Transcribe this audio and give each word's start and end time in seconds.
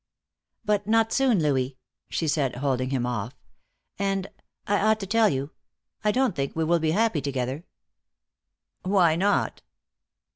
"But 0.65 0.87
not 0.87 1.13
soon, 1.13 1.43
Louis," 1.43 1.77
she 2.09 2.27
said, 2.27 2.55
holding 2.55 2.89
him 2.89 3.05
off. 3.05 3.35
"And 3.99 4.31
I 4.65 4.79
ought 4.79 4.99
to 5.01 5.05
tell 5.05 5.29
you 5.29 5.51
I 6.03 6.11
don't 6.11 6.35
think 6.35 6.55
we 6.55 6.63
will 6.63 6.79
be 6.79 6.89
happy 6.89 7.21
together." 7.21 7.65
"Why 8.81 9.15
not?" 9.15 9.61